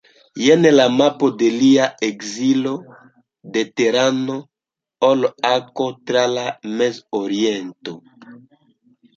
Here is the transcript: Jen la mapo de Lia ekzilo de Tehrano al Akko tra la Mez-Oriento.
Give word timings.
Jen 0.43 0.63
la 0.75 0.85
mapo 0.99 1.27
de 1.41 1.49
Lia 1.57 1.89
ekzilo 2.07 2.71
de 3.57 3.63
Tehrano 3.81 4.39
al 5.11 5.29
Akko 5.51 5.91
tra 6.09 6.27
la 6.35 6.47
Mez-Oriento. 6.81 7.99